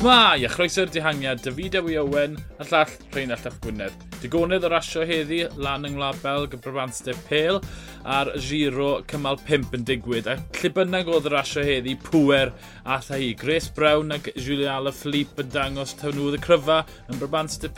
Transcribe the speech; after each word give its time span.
Shmai, 0.00 0.46
a 0.46 0.48
chroeso'r 0.48 0.88
dihangiad, 0.88 1.42
David 1.44 1.74
Ewy 1.76 1.98
Owen, 2.00 2.38
a 2.56 2.64
llall 2.64 2.88
Rheinald 3.12 3.42
Llach 3.44 3.58
Gwynedd. 3.60 4.06
Digonydd 4.22 4.64
o 4.64 4.70
rasio 4.72 5.02
heddi, 5.04 5.42
lan 5.60 5.84
yng 5.84 5.98
Ngwlad 5.98 6.22
Belg, 6.22 6.54
y 6.56 6.60
Brabanster 6.64 7.18
Pêl, 7.26 7.60
a'r 8.04 8.32
giro 8.40 8.90
cymal 9.10 9.38
5 9.48 9.74
yn 9.76 9.86
digwydd. 9.88 10.28
A 10.30 10.36
lle 10.60 10.70
bynnag 10.76 11.10
oedd 11.10 11.28
yr 11.30 11.38
asio 11.40 11.64
heddi, 11.66 11.96
pwer 12.00 12.52
a 12.84 13.00
tha 13.04 13.18
hi. 13.20 13.32
Grace 13.40 13.72
Brown 13.76 14.14
ac 14.16 14.30
Julia 14.36 14.76
Alaphilippe 14.78 15.44
yn 15.44 15.52
dangos 15.54 15.94
tawn 15.98 16.16
nhw 16.16 16.34
y 16.36 16.42
cryfa 16.42 16.82
yn 17.08 17.20
Brabant 17.20 17.58
de 17.62 17.70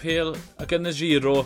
ac 0.62 0.74
yn 0.76 0.90
y 0.90 0.94
giro 0.96 1.36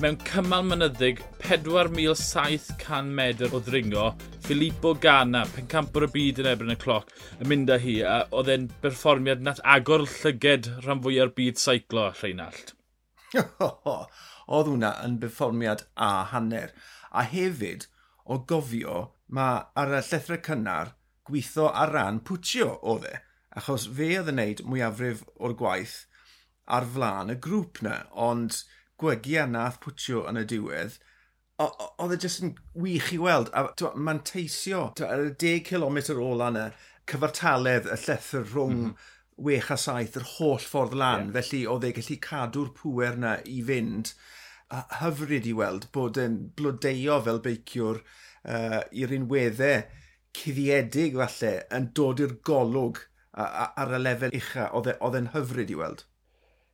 mewn 0.00 0.18
cymal 0.26 0.64
mynyddig 0.66 1.20
4,700 1.46 3.12
medr 3.18 3.54
o 3.54 3.60
ddringo, 3.60 4.12
Filippo 4.42 4.94
Gana, 4.94 5.44
pencampwr 5.54 6.08
y 6.08 6.10
byd 6.16 6.42
yn 6.42 6.50
ebyn 6.52 6.74
y 6.74 6.78
cloc, 6.80 7.10
yn 7.38 7.50
mynd 7.50 7.70
â 7.70 7.78
hi, 7.82 7.98
a 8.02 8.16
oedd 8.34 8.50
e'n 8.52 8.68
berfformiad 8.82 9.44
nath 9.44 9.62
agor 9.76 10.06
llyged 10.06 10.70
rhan 10.82 11.02
fwy 11.04 11.20
o'r 11.22 11.34
byd 11.36 11.60
seiclo 11.62 12.08
Rheinald. 12.16 12.74
oedd 14.52 14.68
hwnna 14.68 14.92
yn 15.06 15.18
berfformiad 15.22 15.86
a 15.96 16.10
hanner. 16.32 16.72
A 17.12 17.24
hefyd, 17.28 17.86
o 18.24 18.38
gofio 18.48 18.98
mae 19.36 19.62
ar 19.82 19.94
y 19.98 20.00
llethrau 20.08 20.40
cynnar 20.48 20.94
gweithio 21.28 21.68
ar 21.82 21.92
ran 21.94 22.20
pwtio 22.28 22.74
oedd 22.92 23.06
e. 23.10 23.14
Achos 23.58 23.86
fe 23.96 24.08
oedd 24.18 24.32
yn 24.32 24.40
gwneud 24.40 24.64
mwyafrif 24.68 25.22
o'r 25.38 25.56
gwaith 25.60 25.96
ar 26.76 26.86
flaen 26.94 27.32
y 27.34 27.38
grŵp 27.46 27.82
na, 27.86 27.96
ond 28.28 28.62
gwegia 29.00 29.46
nath 29.50 29.80
pwtio 29.82 30.22
yn 30.30 30.40
y 30.40 30.44
diwedd, 30.52 30.98
oedd 31.62 32.14
e 32.16 32.18
jyst 32.24 32.44
yn 32.46 32.54
wych 32.84 33.12
i 33.16 33.20
weld. 33.22 33.50
A 33.54 33.92
mae'n 33.94 34.22
teisio 34.28 34.84
ar 35.06 35.24
y 35.28 35.32
10 35.44 35.64
km 35.68 35.98
ôl 36.16 36.44
yna, 36.48 36.68
cyfartaledd 37.10 37.90
y 37.90 37.98
llethr 38.04 38.46
rhwng 38.46 38.78
mm 38.78 38.86
-hmm. 38.90 39.10
wech 39.48 39.70
a 39.74 39.78
saith 39.84 40.18
yr 40.20 40.28
holl 40.36 40.62
ffordd 40.62 40.96
lan. 40.98 41.28
Yeah. 41.28 41.34
Felly 41.38 41.62
oedd 41.74 41.88
e 41.88 41.92
gallu 41.98 42.18
cadw'r 42.28 42.72
pŵer 42.78 43.18
na 43.24 43.36
i 43.56 43.60
fynd 43.68 44.14
hyfryd 45.00 45.48
i 45.48 45.54
weld 45.56 45.88
bod 45.94 46.20
e'n 46.20 46.38
blodeio 46.58 47.18
fel 47.26 47.42
beiciwr 47.44 48.00
uh, 48.02 48.80
i'r 48.90 49.16
unweddau 49.18 49.82
cuddiedig 50.36 51.18
falle 51.18 51.52
yn 51.76 51.90
dod 51.96 52.22
i'r 52.24 52.38
golwg 52.48 53.02
ar 53.32 53.92
y 53.96 54.00
lefel 54.00 54.34
ucha. 54.36 54.68
E, 54.68 54.96
oedd 55.04 55.18
e'n 55.18 55.30
hyfryd 55.34 55.72
i 55.72 55.78
weld. 55.78 56.04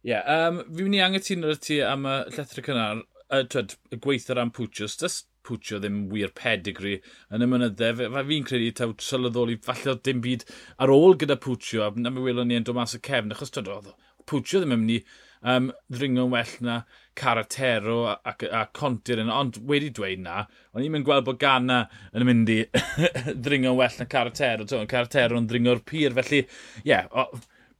Ie, 0.07 0.13
yeah, 0.13 0.49
um, 0.49 0.63
fi 0.71 0.85
mynd 0.87 0.99
i 0.99 1.03
angytuno 1.05 1.51
ar 1.53 1.59
ti 1.63 1.81
am 1.83 2.07
y 2.07 2.15
llethra 2.35 2.65
cynnar, 2.67 3.03
y, 3.35 3.43
twed, 3.51 3.75
y 3.93 3.99
gweithio 4.03 4.39
ran 4.39 4.55
Pwtios. 4.55 4.97
Dys 5.01 5.25
Pwtio 5.49 5.79
ddim 5.81 6.05
wir 6.13 6.31
pedigree 6.37 7.01
yn 7.35 7.45
y 7.45 7.49
mynydde. 7.49 7.93
Fe 7.99 8.25
fi'n 8.31 8.47
credu 8.49 8.73
taw 8.79 8.95
sylweddoli 9.03 9.59
falle 9.65 9.97
dim 10.05 10.21
byd 10.25 10.45
ar 10.85 10.93
ôl 10.95 11.17
gyda 11.21 11.39
Pwtio, 11.41 11.87
a 11.87 11.93
na 11.97 12.13
mi 12.15 12.25
welon 12.25 12.51
ni 12.51 12.59
yn 12.59 12.67
dod 12.69 12.79
mas 12.79 12.97
y 12.99 13.03
cefn, 13.05 13.35
achos 13.35 13.55
twed, 13.55 13.71
oedd 13.73 13.95
Pwtio 14.29 14.63
ddim 14.63 14.77
yn 14.77 14.85
mynd 14.85 14.97
i 14.99 15.01
um, 15.43 15.71
ddringo'n 15.93 16.33
well 16.33 16.55
na 16.65 16.79
caratero 17.19 17.99
a, 18.13 18.17
a, 18.25 18.35
a 18.61 18.65
contir 18.75 19.23
yna. 19.23 19.35
Ond 19.35 19.61
wedi 19.69 19.91
dweud 19.95 20.25
na, 20.25 20.45
ond 20.75 20.85
i'n 20.85 20.95
mynd 20.95 21.07
gweld 21.09 21.27
bod 21.29 21.41
Gana 21.43 21.83
yn 22.15 22.27
mynd 22.29 22.55
i 22.55 22.63
ddringo'n 23.45 23.79
well 23.79 24.01
na 24.01 24.09
caratero. 24.11 24.67
To, 24.69 24.83
caratero 24.91 25.39
yn 25.41 25.49
ddringo'r 25.51 25.85
pyr, 25.89 26.17
felly 26.19 26.45
ie, 26.45 26.49
yeah, 26.89 27.29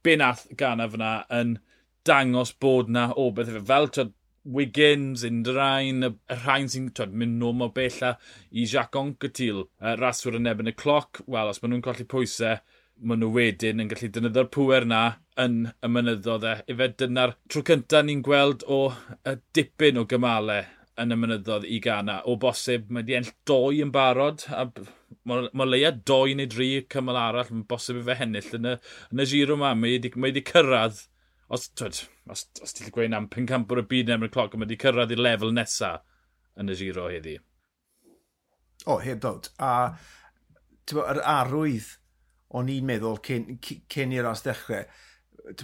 be 0.03 0.19
nath 0.19 0.47
Gana 0.59 0.89
fyna 0.91 1.17
yn 1.35 1.59
dangos 2.09 2.55
bod 2.61 2.91
na 2.93 3.11
o 3.17 3.31
beth 3.35 3.53
efo. 3.53 3.67
Fel 3.69 3.93
twyd, 3.95 4.15
Wiggins, 4.49 5.25
Indrain, 5.27 6.05
y 6.07 6.37
rhain 6.41 6.71
sy'n 6.73 6.87
mynd 7.13 7.37
nôl 7.41 7.57
mor 7.59 7.73
bella 7.75 8.15
i 8.49 8.65
Jacques 8.65 8.97
Oncatil, 8.97 9.67
y 9.83 9.95
raswyr 10.01 10.39
yn 10.39 10.49
ebyn 10.49 10.71
y 10.71 10.75
cloc. 10.79 11.21
Wel, 11.27 11.51
os 11.51 11.61
maen 11.61 11.75
nhw'n 11.75 11.85
colli 11.85 12.07
pwysau, 12.09 12.63
maen 13.01 13.23
nhw 13.23 13.31
wedyn 13.35 13.83
yn 13.83 13.91
gallu 13.91 14.09
dynyddio'r 14.15 14.49
pwer 14.55 14.87
na 14.89 15.03
yn 15.39 15.59
y 15.71 15.91
mynyddodd 15.93 16.47
e. 16.49 16.55
Ife 16.73 16.89
dyna'r 17.01 17.35
tro 17.51 17.63
cyntaf 17.67 18.05
ni'n 18.07 18.25
gweld 18.27 18.65
o 18.67 18.81
y 19.29 19.37
dipyn 19.55 20.01
o 20.01 20.05
gymalau 20.11 20.65
yn 20.99 21.15
y 21.15 21.19
mynyddodd 21.23 21.67
i 21.69 21.79
gana. 21.85 22.19
O 22.27 22.35
bosib, 22.43 22.89
mae 22.95 23.07
di 23.07 23.15
enll 23.19 23.31
doi 23.47 23.83
yn 23.85 23.93
barod, 23.95 24.43
a 24.51 24.67
mae 25.29 25.51
ma 25.57 25.67
leia 25.69 25.93
doi 25.93 26.35
neu 26.39 26.51
dri 26.51 26.71
cymal 26.91 27.21
arall, 27.21 27.53
mae'n 27.53 27.69
bosib 27.71 28.01
i 28.01 28.05
fe 28.09 28.19
hennill 28.19 28.51
yn 28.59 28.73
y, 28.73 28.75
yn 29.15 29.23
y 29.23 29.29
giro 29.31 29.59
yma. 29.59 29.75
Mae 29.79 30.01
wedi 30.03 30.45
cyrraedd, 30.51 31.05
os, 31.55 31.69
twyd, 31.79 32.03
os, 32.35 32.49
os 32.65 32.75
ti'n 32.75 32.91
gweud 32.95 33.15
am 33.15 33.31
pencampwr 33.33 33.85
y 33.85 33.87
byd 33.93 34.11
yn 34.11 34.19
emryd 34.19 34.35
cloc, 34.35 34.59
mae 34.59 34.67
wedi 34.67 34.81
cyrraedd 34.83 35.15
i'r 35.15 35.23
lefel 35.29 35.55
nesaf 35.55 36.03
yn 36.59 36.75
y 36.75 36.79
giro 36.81 37.07
heddi. 37.13 37.39
O, 38.87 38.97
oh, 38.97 39.01
heb 39.05 39.23
dod. 39.23 39.53
A, 39.63 39.95
ti'n 40.83 40.99
bod, 40.99 41.15
yr 41.15 41.23
arwydd 41.39 41.95
o'n 42.57 42.71
i'n 42.73 42.87
meddwl 42.89 43.21
cyn, 43.25 43.59
cyn 43.93 44.15
i'r 44.17 44.29
os 44.31 44.45
dechrau, 44.47 44.87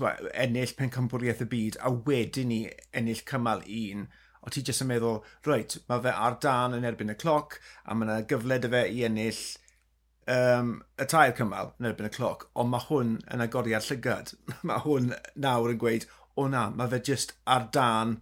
ba, 0.01 0.15
ennill 0.45 0.75
pencampwriaeth 0.79 1.43
y 1.45 1.49
byd 1.51 1.81
a 1.81 1.93
wedyn 2.09 2.51
ni 2.51 2.61
ennill 2.97 3.25
cymal 3.29 3.65
un, 3.65 4.07
o 4.45 4.53
ti 4.53 4.63
jyst 4.65 4.85
yn 4.85 4.91
meddwl, 4.91 5.23
reit, 5.49 5.79
mae 5.89 6.03
fe 6.05 6.13
ar 6.27 6.39
dan 6.45 6.77
yn 6.77 6.85
erbyn 6.89 7.15
y 7.15 7.19
cloc 7.21 7.59
a 7.85 7.97
mae 7.97 8.09
yna 8.09 8.19
gyfle 8.29 8.61
dy 8.61 8.71
fe 8.75 8.83
i 8.93 9.05
ennill 9.09 9.41
um, 10.35 10.75
y 11.01 11.09
tair 11.09 11.33
cymal 11.39 11.73
yn 11.79 11.89
erbyn 11.91 12.11
y 12.11 12.13
cloc, 12.13 12.47
ond 12.53 12.73
mae 12.75 12.87
hwn 12.89 13.17
yn 13.33 13.47
agoriad 13.47 13.89
llygad. 13.89 14.35
mae 14.69 14.85
hwn 14.85 15.15
nawr 15.41 15.73
yn 15.73 15.81
gweud, 15.81 16.07
o 16.37 16.49
na, 16.53 16.69
mae 16.77 16.93
fe 16.93 17.01
jyst 17.09 17.37
ar 17.49 17.69
dan 17.73 18.19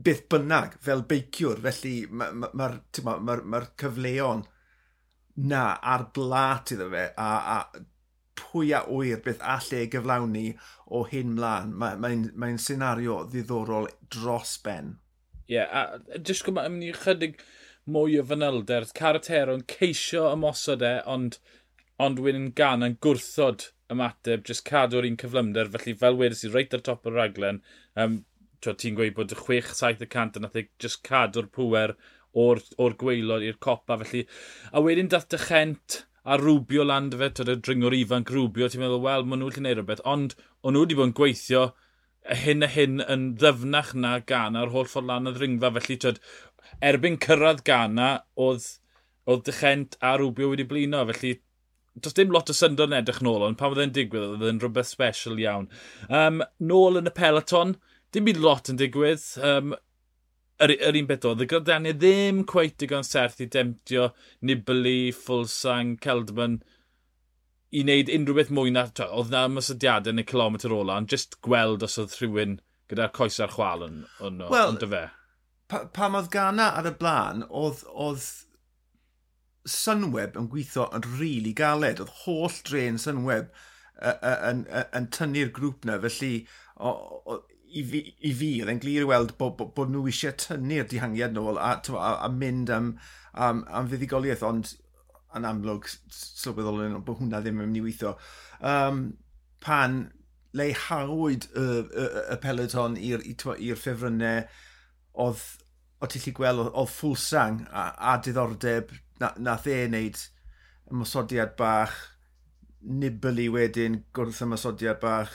byth 0.00 0.26
bynnag 0.32 0.76
fel 0.84 1.04
beiciwr, 1.08 1.60
felly 1.64 1.96
mae'r 2.12 2.36
ma, 2.36 2.48
ma, 2.52 2.70
ma, 2.70 2.70
ma, 3.04 3.18
ma, 3.18 3.36
ma, 3.36 3.42
ma 3.56 3.66
cyfleon 3.80 4.44
na 5.40 5.64
ar 5.94 6.08
blat 6.14 6.72
iddo 6.74 6.90
fe 6.92 7.06
a, 7.16 7.30
a 7.56 7.84
pwy 8.40 8.72
a 8.76 8.82
wyr 8.88 9.20
beth 9.24 9.42
allai 9.54 9.84
ei 9.84 9.90
gyflawni 9.92 10.44
o 10.98 11.04
hyn 11.10 11.34
mlaen. 11.36 11.72
Mae'n 11.80 12.02
mae, 12.02 12.18
mae, 12.18 12.34
mae 12.44 12.60
senario 12.62 13.22
ddiddorol 13.30 13.88
dros 14.12 14.56
ben. 14.64 14.96
Ie, 15.50 15.56
yeah, 15.58 15.70
a 15.70 16.18
jyst 16.18 16.46
gwybod, 16.46 16.68
ymwneud 16.70 16.94
i 16.94 17.02
chydig 17.04 17.40
mwy 17.90 18.18
o 18.20 18.24
fanylder. 18.26 18.86
Caratero'n 18.96 19.66
ceisio 19.70 20.28
ymosod 20.34 20.84
e, 20.86 20.94
ond, 21.14 21.38
ond 22.02 22.22
wyn 22.22 22.50
gan 22.58 22.86
yn 22.86 22.96
gwrthod 23.04 23.70
ymateb, 23.90 24.44
jyst 24.46 24.66
cadw'r 24.68 25.08
un 25.08 25.18
cyflymder. 25.20 25.70
Felly, 25.74 25.96
fel 26.02 26.18
wedys 26.20 26.44
i, 26.46 26.52
reit 26.54 26.76
ar 26.76 26.84
top 26.86 27.08
o'r 27.10 27.18
raglen, 27.18 27.60
um, 27.98 28.20
ti'n 28.60 28.96
gweud 28.98 29.16
bod 29.16 29.34
6-7% 29.34 30.38
yn 30.38 30.46
nath 30.46 30.58
e 30.60 30.66
jyst 30.82 31.02
cadw'r 31.06 31.50
pwer 31.56 31.96
o'r, 32.36 32.62
or 32.78 32.96
gweilod 33.00 33.44
i'r 33.46 33.58
copa. 33.62 33.98
Felly, 34.02 34.24
a 34.72 34.82
wedyn 34.84 35.10
dath 35.10 35.28
dychent 35.32 36.04
a 36.24 36.36
rwbio 36.38 36.84
land 36.86 37.16
fe, 37.18 37.30
tyd 37.34 37.52
y 37.52 37.56
dringwr 37.64 37.96
ifanc 37.96 38.32
rwbio, 38.34 38.68
ti'n 38.70 38.82
meddwl, 38.82 39.02
wel, 39.04 39.26
maen 39.26 39.40
nhw 39.42 39.50
wedi 39.50 39.60
gwneud 39.62 39.80
rhywbeth, 39.80 40.04
ond 40.08 40.36
o'n 40.62 40.76
nhw 40.76 40.84
wedi 40.84 40.98
bod 40.98 41.10
yn 41.10 41.16
gweithio 41.20 41.64
hyn 42.44 42.66
a 42.66 42.68
hyn 42.70 43.00
yn 43.00 43.28
ddyfnach 43.40 43.94
na 43.96 44.18
Ghana, 44.28 44.66
yr 44.66 44.74
holl 44.74 44.88
ffordd 44.90 45.08
lan 45.08 45.30
y 45.30 45.34
ddringfa, 45.36 45.72
felly 45.78 45.96
tyd, 46.04 46.20
erbyn 46.90 47.16
cyrraedd 47.24 47.62
gana, 47.66 48.10
oedd, 48.36 48.66
oedd 49.26 49.46
dychent 49.48 49.96
a 50.04 50.16
rwbio 50.20 50.52
wedi 50.52 50.68
blino, 50.68 51.02
felly 51.08 51.38
does 52.00 52.14
dim 52.16 52.30
lot 52.30 52.50
o 52.52 52.54
syndod 52.54 52.92
yn 52.92 53.00
edrych 53.00 53.22
nôl, 53.24 53.42
ond 53.44 53.58
pan 53.58 53.72
oedd 53.72 53.82
e'n 53.82 53.94
digwydd, 53.96 54.36
oedd 54.36 54.48
e'n 54.48 54.60
rhywbeth 54.62 54.88
special 54.92 55.40
iawn. 55.42 55.66
Um, 56.06 56.44
nôl 56.62 57.00
yn 57.00 57.10
y 57.10 57.14
peloton, 57.16 57.74
dim 58.14 58.28
byd 58.28 58.40
lot 58.44 58.70
yn 58.70 58.78
digwydd. 58.80 59.24
Um, 59.44 59.74
yr, 60.64 60.74
yr 60.88 60.98
un 61.00 61.08
beth 61.08 61.26
oedd, 61.30 61.44
y 61.44 61.48
Gordania 61.50 61.94
ddim 61.96 62.42
cweith 62.48 62.76
digon 62.82 63.06
serth 63.06 63.40
i 63.44 63.48
demtio 63.50 64.10
Nibli, 64.46 65.12
Fulsang, 65.16 65.96
Celdman 66.04 66.60
i 67.70 67.84
wneud 67.84 68.10
unrhyw 68.16 68.36
beth 68.40 68.52
mwy 68.54 68.74
na... 68.74 68.84
Oedd 69.06 69.32
na 69.32 69.46
mysodiadau 69.52 70.14
yn 70.14 70.22
y 70.22 70.26
kilometr 70.26 70.74
ola, 70.74 70.98
ond 71.00 71.14
jyst 71.14 71.38
gweld 71.46 71.86
os 71.86 71.98
oedd 72.02 72.16
rhywun 72.18 72.58
gyda'r 72.90 73.12
coes 73.14 73.38
a'r 73.42 73.54
chwal 73.54 73.86
yn, 73.86 74.04
yn, 74.26 74.44
well, 74.50 74.74
yn 74.74 74.92
fe. 74.92 75.04
Pa, 75.70 75.84
pam 75.94 76.18
oedd 76.18 76.32
gana 76.34 76.72
ar 76.78 76.88
y 76.90 76.94
blaen, 76.98 77.44
oedd, 77.46 77.84
oedd 77.90 78.26
Sunweb 79.70 80.38
yn 80.40 80.48
gweithio 80.50 80.88
yn 80.96 81.04
rili 81.04 81.20
really 81.20 81.52
galed. 81.54 82.00
Oedd 82.02 82.16
holl 82.24 82.56
dren 82.66 82.98
Sunweb 82.98 83.52
yn, 84.00 84.16
yn, 84.24 84.64
yn, 84.64 84.90
yn 84.96 85.08
tynnu'r 85.14 85.52
grŵp 85.54 85.86
na, 85.86 85.98
felly 86.02 86.32
o, 86.80 86.90
o, 86.90 87.38
i 87.70 87.84
fi, 87.86 88.02
i 88.26 88.32
fi 88.36 88.50
oedd 88.60 88.72
e'n 88.72 88.82
glir 88.82 89.04
i 89.04 89.08
weld 89.08 89.36
bod, 89.38 89.56
bod, 89.58 89.72
bod 89.76 89.92
nhw 89.92 90.04
eisiau 90.10 90.36
tynnu'r 90.42 90.88
dihangiad 90.90 91.34
nôl 91.36 91.60
a, 91.60 91.72
a, 91.78 92.12
a 92.26 92.30
mynd 92.34 92.72
am, 92.74 92.92
am, 93.32 93.64
am 93.68 93.90
fuddigoliaeth, 93.90 94.44
ond 94.46 94.74
yn 95.38 95.46
amlwg 95.46 95.86
sylweddol 96.10 96.82
yn 96.86 96.98
bod 97.06 97.20
hwnna 97.20 97.42
ddim 97.42 97.60
yn 97.60 97.68
mynd 97.68 97.80
i 97.80 97.84
weithio. 97.84 98.16
Um, 98.66 99.04
pan 99.62 100.00
leihawyd 100.56 101.46
y, 101.54 101.64
y, 101.64 102.06
y 102.34 102.38
peloton 102.42 102.98
i'r 102.98 103.78
ffefrynnau, 103.78 104.44
oedd 105.24 105.44
o 106.00 106.08
tillu 106.10 106.34
gweld 106.36 106.64
oedd 106.70 106.90
ffwlsang 106.90 107.64
a, 107.70 107.90
a 108.12 108.16
diddordeb 108.24 108.94
na, 109.20 109.32
nath 109.38 109.68
e 109.70 109.82
wneud 109.86 110.22
ymwysodiad 110.90 111.54
bach, 111.58 111.98
Nibli 112.80 113.50
wedyn 113.52 113.98
gwrth 114.16 114.40
ymwysodiad 114.46 115.02
bach, 115.02 115.34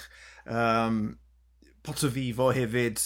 um, 0.49 1.03
pot 1.85 2.03
o 2.05 2.11
fifo 2.11 2.51
hefyd 2.55 3.01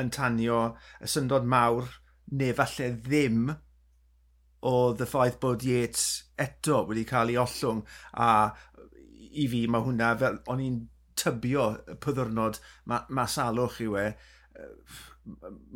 yn 0.00 0.10
tanio 0.12 0.60
y 1.00 1.10
syndod 1.10 1.46
mawr, 1.48 1.88
neu 2.32 2.56
falle 2.58 2.90
ddim, 3.06 3.54
o 4.66 4.92
the 4.98 5.06
ffaith 5.06 5.38
bod 5.40 5.64
Yates 5.64 6.06
eto 6.42 6.82
wedi 6.88 7.04
cael 7.08 7.30
ei 7.32 7.38
ollwng 7.40 7.82
a 8.26 8.28
i 9.42 9.46
fi 9.52 9.66
mae 9.70 9.84
hwnna 9.84 10.14
fel 10.20 10.40
o'n 10.52 10.62
i'n 10.64 10.78
tybio 11.20 11.66
y 11.92 11.96
pyddwrnod 12.02 12.58
ma, 12.90 13.02
ma 13.08 13.26
salwch 13.30 13.78
i 13.84 13.88
we 13.92 14.06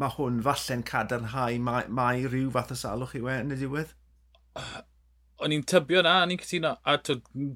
mae 0.00 0.14
hwn 0.16 0.40
falle'n 0.46 0.84
cadarnhau 0.90 1.58
mae, 1.68 1.86
mae 2.00 2.26
rhyw 2.26 2.50
fath 2.56 2.74
o 2.74 2.78
salwch 2.82 3.16
i 3.18 3.24
we 3.24 3.36
yn 3.44 3.54
y 3.54 3.60
diwedd? 3.60 3.94
o'n 5.44 5.54
i'n 5.56 5.66
tybio 5.68 6.02
na, 6.04 6.20
o'n 6.24 6.34
i'n 6.34 6.40
cytuno, 6.42 6.74
a 6.84 6.96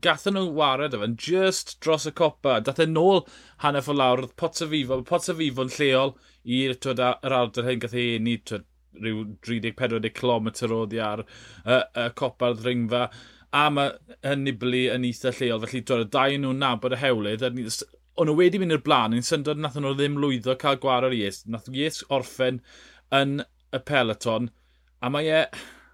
gathen 0.05 0.39
nhw 0.39 0.53
wared 0.59 0.97
o 0.97 1.01
fan, 1.03 1.17
just 1.21 1.77
dros 1.85 2.07
y 2.09 2.13
copa, 2.17 2.59
dath 2.65 2.83
e 2.83 2.87
nôl 2.91 3.25
hanner 3.65 3.91
o 3.91 3.97
lawr, 3.97 4.25
oedd 4.25 4.37
Pots 4.41 4.65
o 4.65 4.69
Fifo, 4.71 5.01
Pots 5.09 5.33
o 5.33 5.37
fifo 5.39 5.67
yn 5.67 5.75
lleol 5.77 6.15
i'r 6.45 6.77
yr 6.77 7.37
ardal 7.41 7.69
hyn, 7.69 7.83
gath 7.83 7.97
ei 7.99 8.17
enni, 8.19 8.39
twyd, 8.49 8.65
rhyw 9.01 9.25
30-40 9.47 10.15
km 10.15 10.51
oedd 10.71 10.95
i 10.95 11.01
ar 11.03 11.25
y 11.25 11.79
y 12.05 12.07
copa'r 12.21 12.57
ddringfa, 12.61 13.09
a 13.55 13.67
mae 13.71 14.17
hynny 14.27 14.55
bli 14.59 14.87
yn 14.95 15.07
eitha 15.09 15.33
lleol, 15.35 15.63
felly 15.65 15.83
dod 15.87 16.07
y 16.07 16.09
dau 16.17 16.39
nhw'n 16.41 16.63
nabod 16.63 16.97
y 16.97 17.01
hewlydd, 17.03 17.45
o'n 17.45 18.29
nhw 18.31 18.37
wedi 18.39 18.61
mynd 18.63 18.77
i'r 18.77 18.85
blaen, 18.87 19.15
ni'n 19.15 19.27
syndod 19.27 19.61
nath 19.61 19.79
nhw 19.81 19.95
ddim 19.99 20.19
lwyddo 20.23 20.55
cael 20.61 20.79
gwar 20.83 21.07
o'r 21.07 21.17
Ies, 21.17 21.43
nath 21.51 21.71
Ies 21.73 22.03
orffen 22.15 22.61
yn 23.15 23.41
y 23.75 23.81
peloton, 23.91 24.51
a 25.03 25.11
mae 25.11 25.31
e, 25.31 25.41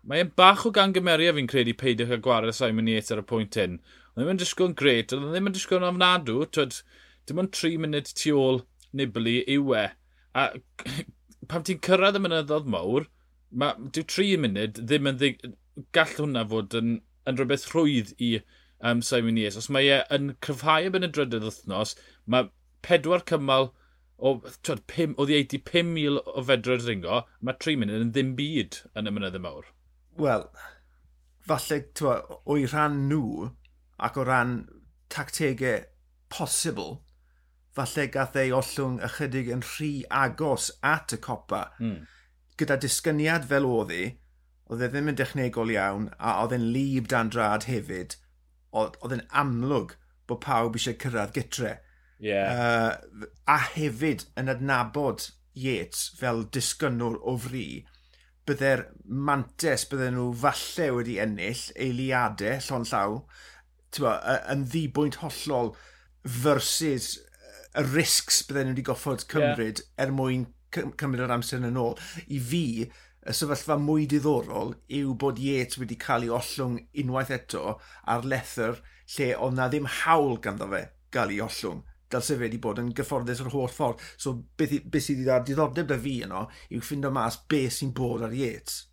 Mae 0.08 0.22
e'n 0.24 0.32
bach 0.40 0.62
o 0.64 0.70
gan 0.72 0.94
gymeriad 0.96 1.36
fi'n 1.36 1.48
credu 1.50 1.74
peidio 1.76 2.06
cael 2.08 2.22
gwared 2.24 2.54
Simon 2.56 2.88
Yates 2.88 3.12
ar 3.12 3.20
y 3.20 3.24
pwynt 3.30 3.58
hyn. 3.60 3.74
Oedd 4.10 4.22
ddim 4.22 4.30
yn 4.32 4.38
disgwyl 4.40 4.70
yn 4.70 4.76
gret, 4.80 5.12
oedd 5.12 5.26
ddim 5.34 5.50
yn 5.50 5.56
disgwyl 5.56 5.82
yn 5.82 5.88
ofnadw. 5.90 6.36
Twyd, 6.56 6.78
dim 7.28 7.42
ond 7.42 7.50
3 7.58 7.80
munud 7.82 8.12
tu 8.20 8.32
ôl 8.40 8.62
Nibli 8.96 9.34
yw 9.56 9.74
e. 9.76 9.82
A 10.40 10.46
pam 11.50 11.66
ti'n 11.66 11.82
cyrraedd 11.84 12.16
y 12.16 12.22
mynyddodd 12.24 12.70
mawr, 12.74 13.06
mae 13.62 13.90
dyw 13.96 14.06
3 14.14 14.38
munud 14.44 14.80
ddim 14.80 15.10
yn 15.10 15.20
ddig... 15.20 15.44
gall 15.96 16.16
hwnna 16.16 16.46
fod 16.48 16.74
yn, 16.80 16.94
yn 17.28 17.38
rhywbeth 17.38 17.66
rhwydd 17.70 18.14
i 18.24 18.30
um, 18.80 19.02
Simon 19.04 19.38
Yates. 19.40 19.58
Os 19.60 19.68
mae 19.72 19.90
e 19.98 20.00
yn 20.16 20.32
cryfhau 20.46 20.88
yn 20.88 21.06
y 21.06 21.10
drydydd 21.12 21.44
wythnos, 21.46 21.92
mae 22.24 22.48
pedwar 22.86 23.26
cymal 23.28 23.68
o, 24.16 24.34
twyd, 24.64 24.82
pim, 24.90 25.12
o 25.16 25.26
oedd 25.26 25.36
85,000 25.36 26.24
o 26.24 26.46
fedroedd 26.48 26.88
ringo, 26.88 27.20
mae 27.44 27.60
3 27.66 27.76
munud 27.84 28.06
yn 28.06 28.14
ddim 28.16 28.32
byd 28.40 28.80
yn 28.96 29.12
y 29.12 29.14
mynydd 29.16 29.38
y 29.38 29.44
mawr 29.44 29.68
wel, 30.18 30.46
falle, 31.46 31.80
twa, 31.94 32.16
o'i 32.50 32.66
rhan 32.66 33.04
nhw 33.10 33.50
ac 34.00 34.18
o 34.18 34.24
ran 34.26 34.56
tactegau 35.12 35.84
posibl, 36.32 36.98
falle 37.76 38.06
gath 38.14 38.38
e 38.38 38.46
ei 38.46 38.54
ollwng 38.54 38.98
ychydig 39.06 39.50
yn 39.54 39.64
rhy 39.66 39.92
agos 40.22 40.70
at 40.86 41.14
y 41.16 41.20
copa. 41.22 41.68
Mm. 41.82 42.06
Gyda 42.60 42.78
disgyniad 42.80 43.46
fel 43.50 43.68
oedd 43.68 43.94
hi, 43.94 44.04
oedd 44.70 44.84
e 44.86 44.90
ddim 44.90 45.10
yn 45.12 45.18
dechnegol 45.18 45.72
iawn, 45.74 46.10
a 46.18 46.38
oedd 46.42 46.56
e'n 46.56 46.70
lib 46.74 47.08
dan 47.10 47.32
drad 47.34 47.66
hefyd, 47.70 48.16
oedd 48.70 49.14
e'n 49.16 49.26
amlwg 49.42 49.96
bod 50.30 50.42
pawb 50.44 50.78
eisiau 50.78 50.98
cyrraedd 51.02 51.34
gytre. 51.36 51.78
Yeah. 52.20 52.52
Uh, 52.52 53.28
a 53.48 53.58
hefyd 53.74 54.26
yn 54.38 54.52
adnabod 54.52 55.30
Yates 55.56 56.10
fel 56.20 56.44
disgynwr 56.54 57.16
o 57.26 57.34
fri 57.40 57.64
bydde'r 58.50 58.84
mantes 59.30 59.86
bydden 59.90 60.18
nhw 60.18 60.28
falle 60.44 60.90
wedi 60.98 61.16
ennill 61.22 61.64
eiliadau 61.86 62.60
llon 62.66 62.86
llaw 62.90 63.18
bo, 63.98 64.14
yn 64.52 64.66
ddibwynt 64.70 65.20
hollol 65.24 65.74
versus 66.44 67.12
y 67.78 67.84
risgs 67.86 68.42
bydden 68.48 68.70
nhw 68.70 68.76
wedi 68.76 68.88
goffod 68.90 69.26
cymryd 69.30 69.84
yeah. 69.84 69.92
er 70.04 70.14
mwyn 70.14 70.48
cymryd 70.74 71.24
yr 71.24 71.34
amser 71.34 71.64
yn 71.66 71.78
ôl. 71.80 71.96
I 72.30 72.38
fi, 72.50 72.64
y 73.20 73.34
sefyllfa 73.36 73.76
mwy 73.80 74.06
diddorol 74.10 74.74
yw 75.00 75.14
bod 75.20 75.40
Yates 75.42 75.80
wedi 75.80 75.98
cael 76.00 76.26
ei 76.26 76.34
ollwng 76.36 76.78
unwaith 77.02 77.32
eto 77.34 77.76
ar 78.14 78.26
lethr 78.26 78.80
lle 79.16 79.30
oedd 79.36 79.58
na 79.58 79.68
ddim 79.70 79.88
hawl 80.00 80.38
ganddo 80.44 80.70
fe 80.70 80.84
gael 81.14 81.34
ei 81.34 81.42
ollwng 81.44 81.82
dylse 82.12 82.36
fe 82.36 82.44
wedi 82.44 82.60
bod 82.62 82.82
yn 82.82 82.92
gyfforddus 82.96 83.42
o'r 83.44 83.52
holl 83.54 83.72
ffordd. 83.72 84.04
So 84.16 84.36
beth, 84.58 84.76
beth 84.84 85.06
sydd 85.06 85.20
wedi 85.22 85.28
dda 85.28 85.40
diddordeb 85.46 85.90
da 85.90 85.98
fi 86.00 86.20
yno 86.26 86.46
yw 86.70 86.84
ffindo 86.84 87.12
mas 87.14 87.40
beth 87.50 87.78
sy'n 87.78 87.92
bod 87.96 88.26
ar 88.26 88.36
Yates. 88.36 88.86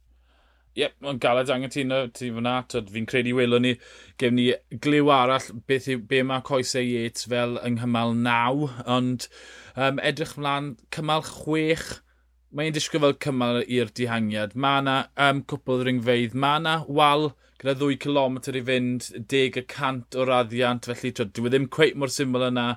Ie, 0.78 0.84
yep, 0.84 0.94
mae'n 1.02 1.18
galed 1.18 1.50
angytuno 1.50 2.04
ti 2.14 2.28
fyna. 2.30 2.60
Fi'n 2.70 3.08
credu 3.10 3.32
welwn 3.40 3.64
ni, 3.66 3.72
gef 4.22 4.34
ni 4.34 4.52
glyw 4.86 5.08
arall 5.10 5.48
beth 5.70 5.88
yw, 5.90 6.04
be 6.12 6.20
mae 6.22 6.44
coesau 6.46 6.86
Yates 6.86 7.26
fel 7.32 7.58
yng 7.66 7.80
nghymal 7.80 8.14
naw, 8.14 8.68
ond 8.86 9.26
um, 9.74 9.98
edrych 10.06 10.36
mlaen 10.38 10.76
cymal 10.94 11.26
chwech, 11.26 11.88
mae'n 12.54 12.78
disgwyl 12.78 13.08
fel 13.08 13.18
cymal 13.26 13.64
i'r 13.66 13.90
dihangiad. 13.98 14.54
Mae 14.54 14.84
yna 14.84 15.00
um, 15.26 15.42
cwpl 15.50 15.82
ringfeidd, 15.88 16.38
mae 16.38 16.62
yna 16.62 16.76
wal 16.86 17.32
gyda 17.58 17.74
2 17.82 17.98
km 18.06 18.38
i 18.54 18.64
fynd, 18.70 19.10
10 19.34 19.58
y 19.64 19.66
cant 19.74 20.14
o 20.14 20.30
raddiant, 20.30 20.86
felly 20.92 21.10
twyd, 21.10 21.34
dwi 21.34 21.50
e 21.50 21.56
ddim 21.56 21.70
cweit 21.74 21.98
mor 21.98 22.14
syml 22.14 22.52
yna. 22.52 22.68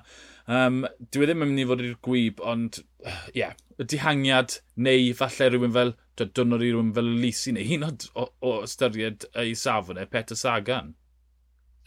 Um, 0.51 0.81
dwi 1.13 1.23
e 1.23 1.27
ddim 1.29 1.45
yn 1.45 1.51
mynd 1.51 1.61
i 1.63 1.67
fod 1.69 1.83
i'r 1.85 1.99
gwyb, 2.03 2.41
ond 2.43 2.81
ie, 2.81 3.13
yeah, 3.37 3.53
y 3.79 3.85
dihangiad 3.87 4.57
neu 4.83 5.13
falle 5.17 5.47
rhywun 5.51 5.75
fel 5.77 5.93
dynor 6.21 6.65
i 6.65 6.71
rhywun 6.73 6.91
fel 6.97 7.07
Lisi 7.21 7.53
neu 7.55 7.77
un 7.77 7.87
o, 7.87 7.91
o 8.19 8.25
o 8.49 8.51
ystyried 8.65 9.29
ei 9.43 9.53
safon 9.57 10.01
e, 10.01 10.05
Peter 10.11 10.37
Sagan. 10.37 10.91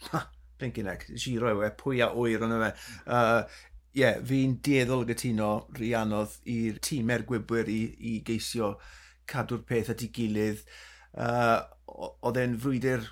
Ha, 0.07 0.23
Pinkinek, 0.59 1.05
giro 1.13 1.51
yw 1.53 1.63
e, 1.67 1.71
pwy 1.77 2.01
a 2.03 2.09
wyr 2.15 2.47
ond 2.47 2.57
yma. 2.57 2.71
Uh, 3.05 3.61
Ie, 3.95 4.01
yeah, 4.01 4.17
fi'n 4.27 4.57
dieddol 4.59 5.05
gytuno 5.07 5.49
rhi 5.77 5.93
anodd 5.95 6.33
i'r 6.51 6.81
tîm 6.83 7.13
er 7.15 7.21
gwybwyr 7.29 7.69
i, 7.71 7.79
i 7.95 8.17
geisio 8.27 8.73
cadw'r 9.31 9.61
peth 9.69 9.93
at 9.93 10.03
ei 10.03 10.09
gilydd. 10.17 10.65
Uh, 11.15 11.61
oedd 11.95 12.41
e'n 12.41 12.57
frwydr 12.59 13.05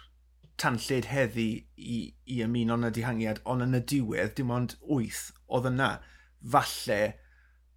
tanllyd 0.61 1.09
heddi 1.11 1.47
i, 1.77 2.00
i 2.29 2.41
ymuno 2.45 2.77
yn 2.79 2.89
y 2.89 2.94
dihangiad, 2.95 3.41
ond 3.50 3.65
yn 3.65 3.77
y 3.77 3.83
diwedd, 3.94 4.35
dim 4.38 4.53
ond 4.53 4.75
wyth 4.89 5.29
oedd 5.47 5.69
yna. 5.71 5.94
Falle 6.53 7.00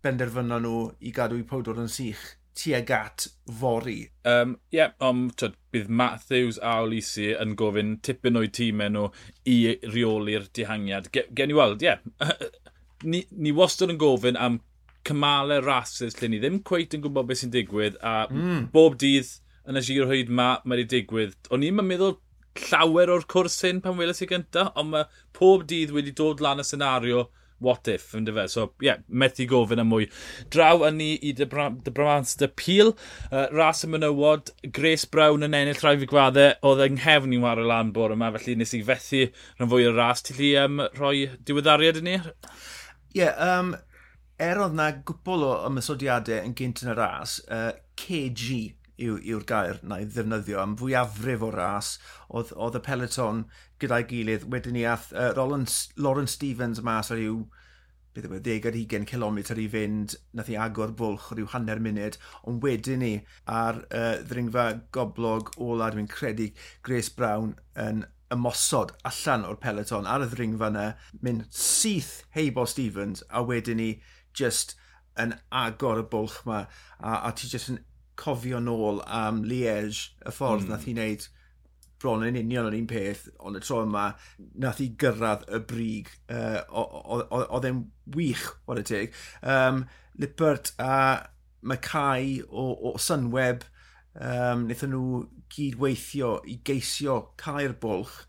benderfynon 0.05 0.67
nhw 0.67 0.83
i 1.01 1.13
gadw 1.15 1.39
i 1.41 1.47
powdwr 1.47 1.81
yn 1.83 1.91
sych 1.93 2.25
tuag 2.57 2.91
at 2.95 3.27
fori. 3.61 4.11
Um, 4.25 4.57
yeah, 4.73 4.93
um, 5.01 5.29
tyd, 5.37 5.57
bydd 5.75 5.91
Matthews 5.93 6.59
a 6.63 6.79
Olisi 6.85 7.33
yn 7.37 7.57
gofyn 7.59 7.97
tipyn 8.07 8.39
o'i 8.41 8.49
tîm 8.49 8.81
nhw 8.87 9.11
i 9.53 9.59
reoli'r 9.85 10.49
dihangiad. 10.57 11.11
Ge, 11.13 11.27
gen 11.37 11.53
i 11.53 11.59
weld, 11.59 11.85
ie, 11.85 11.93
yeah. 11.93 12.33
ni, 13.13 13.25
ni 13.31 13.53
wastad 13.57 13.93
yn 13.93 14.01
gofyn 14.01 14.41
am 14.41 14.61
cymalau 15.07 15.61
rhasys 15.63 16.17
lle 16.19 16.31
ni 16.33 16.41
ddim 16.43 16.63
cweith 16.67 16.97
yn 16.97 17.05
gwybod 17.05 17.29
beth 17.29 17.43
sy'n 17.43 17.53
digwydd 17.55 17.99
a 18.03 18.15
mm. 18.27 18.71
bob 18.73 18.97
dydd 18.99 19.37
yn 19.69 19.79
y 19.79 19.83
giro 19.87 20.09
hyd 20.11 20.31
ma, 20.31 20.57
mae 20.65 20.81
wedi 20.81 21.01
digwydd. 21.01 21.37
O'n 21.53 21.65
i'n 21.67 21.77
meddwl 21.83 22.17
llawer 22.67 23.13
o'r 23.13 23.27
cwrs 23.31 23.61
hyn 23.67 23.83
pan 23.85 23.99
weles 24.01 24.23
i 24.25 24.31
gynta, 24.31 24.71
ond 24.77 24.95
mae 24.95 25.09
pob 25.37 25.67
dydd 25.71 25.95
wedi 25.95 26.15
dod 26.17 26.43
lan 26.45 26.63
y 26.63 26.67
senario 26.67 27.29
what 27.59 27.89
if, 27.89 28.11
yn 28.17 28.27
dyfa. 28.27 28.47
So, 28.53 28.67
ie, 28.83 28.89
yeah, 28.91 29.03
methu 29.09 29.47
gofyn 29.49 29.81
am 29.81 29.89
mwy. 29.91 30.09
Draw 30.53 30.85
yn 30.89 30.99
ni 31.01 31.09
i 31.25 31.33
dy 31.37 31.47
Bramans 31.49 32.37
dy 32.41 32.51
Peel. 32.61 32.93
Uh, 33.31 33.47
ras 33.55 33.85
y 33.87 33.91
mynywod, 33.93 34.53
Grace 34.77 35.09
Brown 35.09 35.47
yn 35.47 35.57
ennill 35.57 35.81
rhaid 35.81 36.03
fi 36.03 36.11
gwaddau, 36.11 36.53
oedd 36.69 36.85
yng 36.87 36.99
nghefn 37.01 37.33
i'n 37.37 37.45
wario 37.45 37.67
lan 37.69 37.95
bore 37.97 38.17
yma, 38.17 38.33
felly 38.37 38.59
nes 38.61 38.77
i 38.77 38.83
fethu 38.87 39.27
rhan 39.31 39.73
fwy 39.73 39.89
o'r 39.89 40.01
ras. 40.01 40.25
Ti'n 40.27 40.41
li 40.41 40.53
um, 40.61 40.85
rhoi 40.99 41.27
diweddariad 41.49 42.03
i 42.03 42.07
ni? 42.07 42.19
Ie, 42.21 43.23
yeah, 43.23 43.37
um, 43.41 43.73
er 44.43 44.61
oedd 44.61 44.77
na 44.77 44.91
gwbl 45.09 45.47
o 45.49 45.53
ymysodiadau 45.71 46.45
yn 46.45 46.57
gynt 46.59 46.85
yn 46.85 46.93
y 46.93 46.99
ras, 46.99 47.39
uh, 47.49 47.71
KG 47.97 48.76
yw'r 49.03 49.45
gair 49.49 49.81
na 49.83 50.01
i 50.01 50.09
ddefnyddio 50.09 50.61
am 50.63 50.77
fwyafrif 50.81 51.45
o 51.45 51.51
ras 51.53 51.97
oedd, 52.29 52.53
oedd 52.57 52.79
y 52.79 52.83
peleton 52.87 53.45
gyda'i 53.83 54.07
gilydd 54.09 54.49
wedyn 54.53 54.77
ni 54.79 54.87
ath 54.89 55.13
uh, 55.13 55.33
Roland, 55.37 55.73
Lauren 56.01 56.31
Stevens 56.31 56.81
mas 56.87 57.13
ar 57.13 57.21
yw 57.21 57.43
beth 58.17 58.29
yma 58.31 58.41
10 58.41 58.69
ar 58.71 58.77
20 58.79 59.05
km 59.11 59.39
i 59.61 59.67
fynd, 59.73 60.17
nath 60.33 60.49
i 60.49 60.57
agor 60.67 60.95
bwlch 60.97 61.31
rhyw 61.35 61.51
hanner 61.53 61.81
munud, 61.85 62.17
ond 62.49 62.65
wedyn 62.65 63.03
ni 63.05 63.13
ar 63.45 63.83
uh, 63.91 64.23
ddringfa 64.25 64.67
goblog 64.97 65.53
ola, 65.61 65.91
dwi'n 65.93 66.09
credu 66.09 66.49
Grace 66.87 67.13
Brown 67.13 67.53
yn 67.77 68.07
ymosod 68.33 68.95
allan 69.07 69.45
o'r 69.47 69.61
peleton 69.63 70.09
ar 70.11 70.25
y 70.25 70.31
ddringfa 70.33 70.71
yna, 70.73 70.87
mynd 71.21 71.45
syth 71.53 72.25
heibo 72.37 72.65
Stevens, 72.67 73.23
a 73.29 73.45
wedyn 73.45 73.83
ni 73.83 73.91
just 74.37 74.75
yn 75.21 75.37
agor 75.65 76.01
y 76.01 76.09
bwlch 76.13 76.41
yma, 76.47 76.65
a, 77.01 77.21
a 77.29 77.35
ti 77.37 77.53
just 77.53 77.75
yn 77.75 77.83
cofio 78.19 78.61
nôl 78.63 79.03
am 79.07 79.43
Liege, 79.47 80.13
y 80.25 80.33
ffordd 80.35 80.67
mm. 80.67 80.73
nath 80.73 80.87
hi 80.89 80.95
wneud 80.97 81.27
bron 82.03 82.25
yn 82.27 82.37
union 82.39 82.69
yr 82.69 82.77
un 82.77 82.89
peth, 82.91 83.25
ond 83.41 83.57
y 83.57 83.63
tro 83.65 83.81
yma, 83.87 84.11
nath 84.61 84.83
i 84.85 84.91
gyrraedd 85.01 85.47
y 85.49 85.61
brig, 85.71 86.11
uh, 86.33 86.61
oedd 86.77 87.69
e'n 87.69 87.87
wych, 88.17 88.45
wad 88.69 88.83
y 88.83 88.85
teg. 88.87 89.17
Um, 89.41 89.87
Lippert 90.21 90.73
a 90.81 91.29
Mackay 91.67 92.43
o, 92.49 92.69
o 92.91 92.95
Sunweb, 93.01 93.65
um, 94.15 94.67
wnaethon 94.67 94.93
nhw 94.93 95.25
gydweithio 95.53 96.37
i 96.49 96.59
geisio 96.69 97.19
cau'r 97.41 97.77
bwlch, 97.81 98.21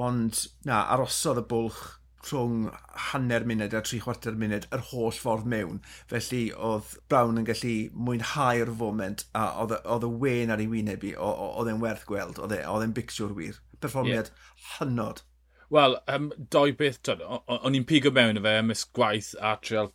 ond 0.00 0.46
na, 0.68 0.84
arosodd 0.94 1.42
y 1.42 1.48
bwlch 1.50 1.84
rhwng 2.26 2.68
hanner 3.10 3.46
munud 3.48 3.74
a 3.74 3.80
tri 3.86 4.00
chwarter 4.02 4.36
munud 4.42 4.66
yr 4.76 4.84
holl 4.90 5.16
ffordd 5.16 5.48
mewn. 5.52 5.80
Felly 6.10 6.42
oedd 6.70 6.94
Brown 7.12 7.40
yn 7.40 7.48
gallu 7.48 7.74
mwynhau'r 7.96 8.72
foment 8.82 9.24
a 9.36 9.46
oedd 9.64 10.06
y 10.06 10.12
wen 10.24 10.52
ar 10.54 10.62
ei 10.62 10.68
wyneb 10.70 11.06
i, 11.08 11.14
oedd 11.16 11.72
e'n 11.72 11.82
werth 11.82 12.06
gweld, 12.10 12.40
oedd 12.42 12.56
e, 12.58 12.62
e'n 12.68 12.96
bicsiwr 12.96 13.34
wir. 13.38 13.60
Perfformiad 13.80 14.30
yeah. 14.30 14.70
hynod. 14.76 15.24
Wel, 15.70 15.96
um, 16.10 16.32
doi 16.50 16.70
beth, 16.76 17.08
o'n 17.10 17.76
i'n 17.78 17.86
pigo 17.86 18.10
mewn 18.14 18.40
y 18.40 18.44
fe, 18.44 18.56
ymys 18.60 18.82
gwaith 18.96 19.34
a 19.38 19.54
trial 19.62 19.92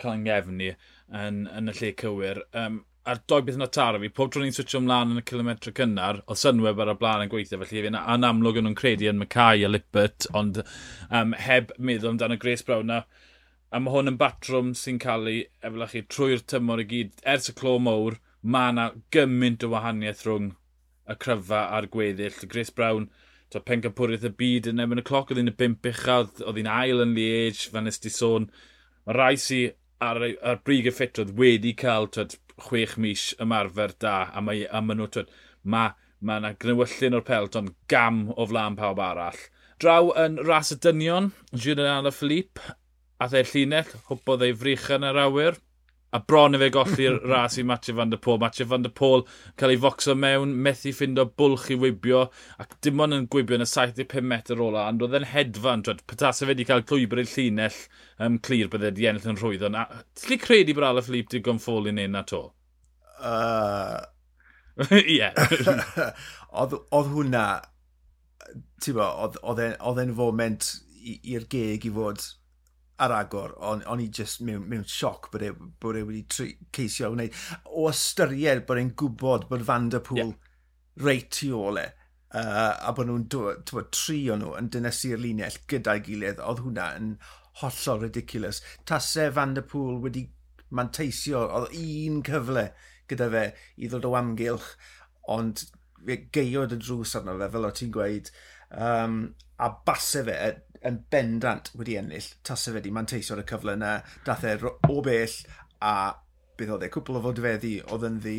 cael 0.00 0.18
ngefn 0.20 0.58
ni 0.60 0.74
yn, 0.74 1.44
yn 1.48 1.72
y 1.72 1.76
lle 1.78 1.94
cywir. 2.00 2.42
Um, 2.52 2.82
a'r 3.04 3.20
doi 3.28 3.42
beth 3.44 3.58
yna 3.58 3.68
taro 3.68 4.00
fi, 4.00 4.08
pob 4.16 4.30
tro 4.32 4.40
ni'n 4.42 4.54
switcho 4.56 4.80
ymlaen 4.80 5.12
yn 5.12 5.20
y 5.20 5.24
kilometr 5.28 5.74
cynnar, 5.76 6.22
oedd 6.24 6.40
synweb 6.40 6.78
ar 6.80 6.94
y 6.94 6.96
blaen 7.00 7.26
yn 7.26 7.32
gweithio, 7.32 7.60
felly 7.60 7.84
fi'n 7.84 7.98
an 8.00 8.26
amlwg 8.28 8.60
yn 8.60 8.66
nhw'n 8.68 8.78
credu 8.80 9.10
yn 9.10 9.20
Mackay 9.20 9.66
a 9.66 9.70
Lippert, 9.70 10.28
ond 10.40 10.62
um, 10.64 11.34
heb 11.46 11.74
meddwl 11.76 12.14
amdano 12.14 12.38
Grace 12.40 12.64
Brown 12.64 12.88
na, 12.88 13.02
a 13.74 13.80
mae 13.82 13.92
hwn 13.92 14.14
yn 14.14 14.18
batrwm 14.20 14.72
sy'n 14.78 15.00
cael 15.02 15.28
ei, 15.28 15.44
efallai 15.60 15.90
chi, 15.92 16.04
trwy'r 16.14 16.44
tymor 16.48 16.80
i 16.80 16.88
gyd, 16.94 17.12
ers 17.34 17.50
y 17.52 17.56
clo 17.58 17.76
mowr, 17.82 18.16
mae 18.40 18.72
yna 18.72 18.90
gymaint 19.14 19.64
o 19.66 19.70
wahaniaeth 19.74 20.24
rhwng 20.24 20.52
y 21.10 21.16
cryfa 21.20 21.66
a'r 21.76 21.88
gweddill. 21.92 22.40
Grace 22.48 22.72
Brown, 22.72 23.10
to 23.52 23.60
pencampwriaeth 23.60 24.28
y 24.28 24.32
byd 24.38 24.70
yn 24.72 24.80
ebyn 24.84 25.02
y 25.02 25.04
cloc, 25.06 25.28
oedd 25.28 25.42
hi'n 25.42 25.52
y 25.52 25.56
bimp 25.60 25.88
uchaf, 25.90 26.40
oedd 26.40 26.60
hi'n 26.60 26.70
ail 26.70 27.04
yn 27.04 27.12
Liege, 27.18 27.68
fan 27.74 27.90
ysdi 27.90 28.12
sôn. 28.12 28.48
Mae 29.04 29.18
rai 29.18 29.34
sy 29.40 29.60
ar, 30.04 30.22
ar 30.22 30.62
brig 30.64 30.88
y 30.88 30.94
ffitrodd 30.94 31.34
wedi 31.38 31.74
cael 31.78 32.08
twyd, 32.14 32.38
chwech 32.62 32.96
mis 33.00 33.32
ymarfer 33.42 33.94
da, 34.00 34.16
a 34.32 34.42
mae, 34.44 34.64
a 34.70 34.80
maen 34.80 35.00
nhw, 35.00 35.10
twyd, 35.14 35.32
mae, 35.64 35.94
mae 36.20 36.40
yna 36.42 36.54
gnewyllun 36.60 37.18
o'r 37.18 37.26
pelton 37.26 37.72
gam 37.90 38.26
o 38.36 38.46
flaen 38.50 38.78
pawb 38.78 39.02
arall. 39.02 39.40
Draw 39.82 40.12
yn 40.22 40.38
ras 40.46 40.70
y 40.72 40.78
dynion, 40.80 41.32
Julian 41.52 42.10
Philippe, 42.14 42.62
a 43.18 43.28
ddau 43.30 43.46
llinell, 43.50 43.90
hwbodd 44.08 44.44
ei 44.46 44.54
frych 44.60 44.90
yn 44.94 45.06
yr 45.08 45.18
awyr, 45.26 45.58
a 46.14 46.20
bron 46.22 46.54
i 46.54 46.60
fe 46.62 46.68
golli'r 46.74 47.16
ras 47.30 47.56
i 47.58 47.64
Mathieu 47.66 47.96
van 47.98 48.12
der 48.12 48.20
Pôl. 48.22 48.38
Mathieu 48.42 48.68
van 48.70 48.84
der 48.86 48.92
Pôl 48.94 49.24
cael 49.58 49.74
ei 49.74 49.80
focso 49.82 50.14
mewn, 50.14 50.54
methu 50.66 50.92
ffindo 50.94 51.26
bwlch 51.40 51.70
i 51.74 51.78
wybio, 51.80 52.20
ac 52.62 52.76
dim 52.86 53.02
ond 53.02 53.16
yn 53.16 53.26
gwybio 53.32 53.58
yn 53.58 53.66
y 53.66 53.68
75 53.70 54.28
metr 54.30 54.62
ola, 54.62 54.86
ond 54.90 55.02
oedd 55.02 55.18
e'n 55.18 55.28
hedfan, 55.32 55.82
drwy, 55.86 55.98
petas 56.10 56.42
fe 56.42 56.50
wedi 56.50 56.66
cael 56.68 56.84
clwybr 56.86 57.24
i'r 57.24 57.30
llinell 57.32 57.80
um, 58.22 58.38
clir 58.46 58.70
bydde 58.70 58.94
di 58.94 59.08
ennill 59.10 59.32
yn 59.34 59.40
rhwydd. 59.40 59.66
Ond 59.66 59.80
ti'n 60.22 60.42
credu 60.42 60.76
bod 60.78 60.88
Ala 60.90 61.04
Philippe 61.06 61.34
digon 61.34 61.62
ffôl 61.62 61.90
i'n 61.90 62.02
un 62.04 62.14
na 62.18 62.22
to? 62.30 62.44
Ie. 65.00 65.30
oedd 66.62 67.10
hwnna, 67.10 67.44
ti'n 68.84 68.98
bo, 69.00 69.10
oedd 69.42 70.02
e'n 70.04 70.14
foment 70.14 70.70
i'r 71.04 71.50
geg 71.50 71.84
i 71.88 71.92
fod 71.92 72.22
ar 73.02 73.14
agor, 73.16 73.54
ond 73.58 73.84
on 73.90 74.02
i 74.02 74.06
just 74.06 74.42
mewn, 74.46 74.68
mewn 74.70 74.84
sioc 74.86 75.30
bod 75.32 75.42
e, 75.42 75.50
bod 75.82 75.98
e 75.98 76.04
wedi 76.06 76.22
tri, 76.30 76.48
ceisio 76.74 77.10
wneud. 77.14 77.34
O 77.74 77.88
ystyried 77.90 78.64
bod 78.68 78.80
e'n 78.80 78.94
gwybod 79.00 79.48
bod 79.50 79.66
Van 79.66 79.90
Der 79.90 80.02
Pŵl 80.04 80.20
yeah. 80.20 80.34
reit 81.02 81.30
tu 81.34 81.50
ole, 81.58 81.88
uh, 82.34 82.74
a 82.78 82.94
bod 82.94 83.10
nhw'n 83.10 83.26
tri 83.90 84.20
o 84.30 84.38
nhw 84.38 84.54
yn 84.60 84.70
dynesu'r 84.74 85.22
linell 85.22 85.58
gyda'i 85.70 86.04
gilydd, 86.06 86.42
oedd 86.44 86.62
hwnna 86.66 86.90
yn 87.00 87.14
hollol 87.62 88.02
ridiculous. 88.06 88.62
Tase 88.86 89.30
Van 89.34 89.56
Der 89.58 89.66
Pŵl 89.70 90.02
wedi 90.04 90.28
manteisio, 90.74 91.44
oedd 91.58 91.74
un 91.78 92.22
cyfle 92.26 92.68
gyda 93.10 93.30
fe 93.32 93.46
i 93.76 93.90
ddod 93.90 94.06
o 94.08 94.14
amgylch, 94.18 94.70
ond 95.34 95.66
fe 96.06 96.18
geiod 96.34 96.74
y 96.76 96.80
drws 96.80 97.16
arno 97.18 97.36
fe, 97.40 97.50
fel 97.54 97.68
o 97.68 97.72
ti'n 97.74 97.94
gweud, 97.94 98.30
um, 98.88 99.18
a 99.62 99.70
base 99.86 100.24
fe 100.26 100.36
yn 100.84 101.00
bendant 101.12 101.70
wedi 101.78 101.96
ennill, 102.00 102.28
tase 102.44 102.70
fe 102.70 102.78
wedi 102.78 102.92
manteisio 102.94 103.36
ar 103.36 103.44
y 103.44 103.48
cyfle 103.48 103.76
yna, 103.78 103.96
dath 104.26 104.44
e 104.48 104.54
o 104.64 105.00
bell, 105.04 105.36
a 105.80 105.96
beth 106.58 106.72
oedd 106.76 106.86
e, 106.86 106.92
cwpl 106.92 107.18
o 107.18 107.24
fodfeddi 107.24 107.74
oedd 107.92 108.08
yn 108.08 108.22
ddi, 108.22 108.38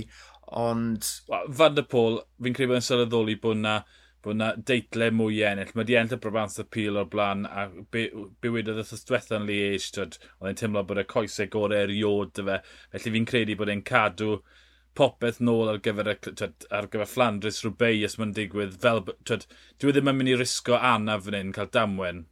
ond... 0.62 1.12
Fan 1.58 1.82
y 1.82 1.86
Pôl, 1.90 2.20
fi'n 2.42 2.58
credu 2.58 2.72
bod 2.72 2.82
yn 2.82 2.90
sylweddoli 2.90 3.40
bod 3.42 3.60
yna 3.60 3.80
bod 4.26 4.38
yna 4.38 4.52
deitle 4.66 5.12
mwy 5.14 5.44
ennill. 5.46 5.74
Mae 5.78 5.86
di 5.86 5.98
ennill 6.00 6.18
y 6.18 6.22
brobans 6.22 6.58
y 6.62 6.66
pil 6.74 6.98
o'r 6.98 7.10
blaen 7.12 7.46
a 7.46 7.68
be, 7.94 8.08
be 8.42 8.52
wedodd 8.54 8.82
y 8.82 8.86
thysdwetha 8.90 9.38
yn 9.38 9.46
Liege, 9.50 10.06
oedd 10.06 10.50
e'n 10.50 10.62
teimlo 10.62 10.82
bod 10.88 11.02
y 11.02 11.06
coesau 11.12 11.50
gorau 11.54 11.86
eriod 11.86 12.34
dy 12.38 12.46
fe. 12.48 12.60
Felly 12.96 13.14
fi'n 13.18 13.28
credu 13.30 13.58
bod 13.60 13.74
e'n 13.74 13.84
cadw 13.86 14.32
popeth 14.98 15.42
nôl 15.44 15.70
ar 15.72 15.82
gyfer, 15.84 16.12
twed, 16.26 16.68
ar 16.72 16.90
gyfer 16.92 17.12
Flandres 17.12 17.62
rhywbeth 17.64 18.08
os 18.10 18.18
mae'n 18.22 18.34
digwydd. 18.38 18.80
Fel, 18.82 19.04
twed, 19.28 19.48
dwi 19.82 19.92
e 19.92 19.98
ddim 19.98 20.12
yn 20.12 20.20
mynd 20.20 20.34
i 20.34 20.40
risgo 20.40 20.80
anaf 20.80 21.28
fan 21.28 21.40
hyn 21.40 21.54
cael 21.56 21.72
damwen. 21.76 22.26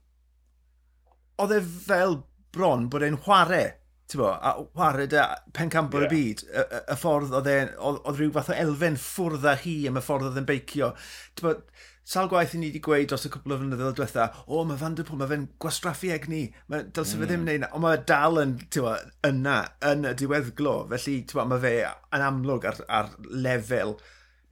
Oedd 1.44 1.56
e 1.58 1.62
fel 1.64 2.22
bron 2.54 2.90
bod 2.94 3.06
e'n 3.06 3.22
chwarae 3.26 3.72
bo, 4.18 4.28
a 4.30 4.52
chwarae 4.76 5.08
da 5.10 5.24
pencambr 5.54 6.04
yeah. 6.04 6.12
y 6.12 6.14
byd, 6.14 6.44
y, 6.46 6.64
y, 6.64 6.82
y 6.94 6.98
ffordd 7.00 7.34
oedd 7.34 8.20
rhyw 8.20 8.34
fath 8.36 8.52
o 8.54 8.58
elfen 8.66 8.98
ffwrdd 9.00 9.48
â 9.50 9.56
hi 9.64 9.76
am 9.90 10.00
y 10.00 10.04
ffordd 10.06 10.30
oedd 10.30 10.40
e'n 10.42 10.50
beicio. 10.50 10.92
Bo, 11.42 11.56
sal 12.04 12.28
gwaith 12.32 12.56
i 12.56 12.60
ni 12.60 12.70
wedi 12.70 12.82
gweud 12.84 13.08
dros 13.12 13.28
y 13.28 13.32
cwbl 13.32 13.56
o 13.56 13.60
flynyddoedd 13.62 14.00
diwetha, 14.00 14.26
o, 14.48 14.64
mae 14.68 14.80
Van 14.80 14.98
Der 14.98 15.08
Pŵl, 15.08 15.20
mae 15.22 15.32
fe'n 15.32 15.46
gwastraffu 15.64 16.12
egni, 16.16 16.42
mae, 16.72 16.88
dylse 16.90 17.16
mm. 17.16 17.24
fe 17.24 17.30
ddim 17.30 17.44
mm. 17.44 17.48
wneud 17.48 17.64
na, 17.64 17.70
ond 17.78 17.86
mae 17.86 18.02
dal 18.10 18.42
yn, 18.42 18.58
tywa, 18.76 18.98
yna, 19.30 19.60
yn 19.92 20.10
y 20.10 20.18
diweddglo, 20.20 20.76
felly, 20.92 21.22
tywa, 21.32 21.48
mae 21.48 21.64
fe 21.64 21.78
yn 21.88 22.26
amlwg 22.28 22.68
ar, 22.74 22.84
ar 23.00 23.16
lefel 23.32 23.96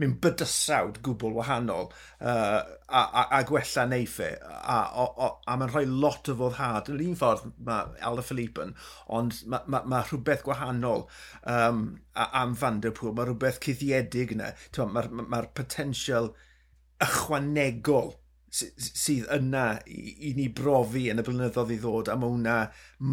mynd 0.02 0.18
bydysawd 0.24 1.00
gwbl 1.06 1.36
wahanol 1.36 1.90
uh, 1.92 2.62
a, 2.90 3.02
a, 3.02 3.22
e. 3.22 3.26
a 3.38 3.42
gwella 3.46 3.86
neiff. 3.90 4.18
A, 4.24 4.32
a, 4.58 5.06
a, 5.06 5.28
a 5.46 5.58
mae'n 5.60 5.74
rhoi 5.74 5.84
lot 5.90 6.32
o 6.32 6.38
foddhad. 6.40 6.90
Yn 6.90 7.04
un 7.06 7.18
ffordd 7.20 7.52
mae 7.68 8.00
Alda 8.10 8.26
Philippe 8.26 8.66
yn, 8.66 8.74
ond 9.14 9.44
mae 9.46 9.68
ma, 9.70 9.84
ma 9.94 10.02
rhywbeth 10.08 10.46
gwahanol 10.48 11.06
um, 11.54 11.84
am 12.26 12.56
Van 12.58 12.82
Der 12.82 12.96
Pŵl. 12.98 13.14
Mae 13.18 13.30
rhywbeth 13.30 13.62
cuddiedig 13.64 14.34
yna. 14.38 14.54
Mae'r 14.80 15.12
ma, 15.14 15.22
ma, 15.22 15.28
ma 15.36 15.44
potensial 15.62 16.34
ychwanegol 17.02 18.14
sydd 18.52 19.30
yna 19.32 19.66
i, 19.88 20.02
i 20.28 20.34
ni 20.36 20.48
brofi 20.52 21.06
yn 21.12 21.22
y 21.22 21.26
blynyddoedd 21.26 21.72
i 21.72 21.80
ddod 21.80 22.12
a 22.12 22.18
mae 22.20 22.34
hwnna 22.34 22.56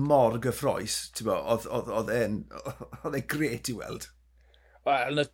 mor 0.09 0.39
gyffroes, 0.43 0.97
oedd 1.23 3.19
e 3.21 3.23
gret 3.35 3.71
i 3.71 3.77
weld. 3.79 4.09
Wel, 4.89 5.21
yn 5.21 5.23
y 5.23 5.27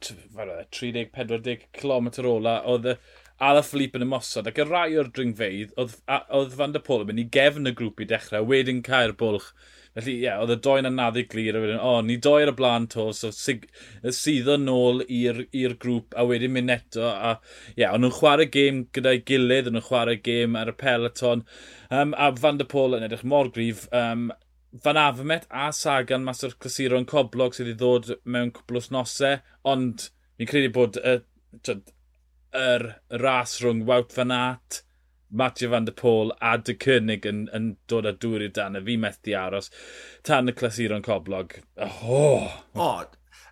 30-40 0.77 1.69
km 1.79 2.11
ola, 2.29 2.59
oedd 2.69 2.91
y 2.93 2.97
Ala 3.45 3.63
Philippe 3.67 3.99
yn 4.01 4.07
ymosod, 4.07 4.49
ac 4.51 4.59
y 4.63 4.67
rai 4.69 4.97
o'r 5.01 5.11
dringfeidd, 5.15 5.73
oedd, 5.81 5.97
oedd 6.39 6.59
Van 6.59 6.75
der 6.75 6.83
Pôl 6.85 7.05
yn 7.05 7.11
mynd 7.11 7.23
i 7.25 7.31
gefn 7.37 7.71
y 7.71 7.73
grŵp 7.77 8.03
i 8.05 8.07
dechrau, 8.11 8.47
wedyn 8.51 8.83
cael 8.87 9.17
bwlch. 9.21 9.51
Felly, 9.95 10.15
ie, 10.17 10.23
yeah, 10.25 10.41
oedd 10.43 10.51
y 10.51 10.57
doi'n 10.59 10.89
naddu 10.91 11.23
glir, 11.31 11.55
a 11.55 11.61
wedyn, 11.63 11.79
o, 11.79 11.91
ni 12.03 12.17
doi 12.19 12.41
ar 12.43 12.51
y 12.51 12.55
blaen 12.59 12.89
to, 12.91 13.07
so 13.15 13.31
sig, 13.31 13.69
sydd 14.03 14.17
syddo 14.19 14.57
nôl 14.59 15.05
i'r 15.07 15.77
grŵp, 15.85 16.17
a 16.19 16.25
wedyn 16.27 16.55
mynd 16.57 16.75
eto, 16.75 17.05
a 17.07 17.37
ie, 17.37 17.85
yeah, 17.85 17.95
ond 17.95 18.03
nhw'n 18.03 18.17
chwarae 18.17 18.49
gêm 18.57 18.81
gyda'i 18.97 19.23
gilydd, 19.29 19.71
ond 19.71 19.79
nhw'n 19.79 19.87
chwarae 19.87 20.19
gêm 20.25 20.59
ar 20.59 20.73
y 20.73 20.75
peleton, 20.81 21.45
um, 21.95 22.17
a 22.19 22.33
Van 22.41 22.59
der 22.59 22.71
Pôl 22.71 22.99
yn 22.99 23.07
edrych 23.07 23.23
mor 23.35 23.53
grif, 23.55 23.87
um, 23.95 24.33
Fan 24.83 24.99
Afamet 24.99 25.47
a 25.51 25.69
Sagan 25.71 26.25
mas 26.27 26.43
o'r 26.43 26.57
clasuron 26.59 27.07
coblog 27.07 27.55
sydd 27.55 27.69
wedi 27.69 27.79
ddod 27.79 28.09
mewn 28.27 28.51
cwbl 28.57 28.89
nosau, 28.97 29.39
ond 29.71 30.09
fi'n 30.41 30.51
credu 30.51 30.73
bod 30.75 30.99
y 30.99 31.21
uh, 31.21 31.77
yr 32.55 32.87
ras 33.23 33.59
rhwng 33.63 33.85
Wout 33.89 34.13
van 34.15 34.33
Aert, 34.35 34.83
Mathieu 35.35 35.71
van 35.71 35.85
der 35.85 35.97
Pôl 35.99 36.31
a 36.41 36.55
dy 36.57 36.77
cynnig 36.79 37.27
yn, 37.27 37.49
yn 37.57 37.73
dod 37.91 38.07
â 38.07 38.13
dŵr 38.23 38.47
i'r 38.47 38.55
dan. 38.55 38.79
Fi 38.87 38.97
methu 39.01 39.35
aros. 39.39 39.71
Tan 40.23 40.51
y 40.51 40.55
clasuron 40.55 41.03
coblog. 41.03 41.57
Oh! 41.83 42.47
O, 42.75 42.87
oh, 42.87 43.03